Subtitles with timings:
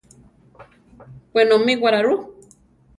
[1.33, 2.15] Wenomíwara rú?